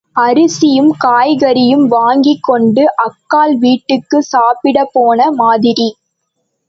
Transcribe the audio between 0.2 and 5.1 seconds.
அரிசியும் காய்கறியும் வாங்கிக் கொண்டு அக்காள் வீட்டுக்குச் சாப்பிடப்